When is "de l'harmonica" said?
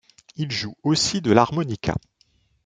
1.21-1.93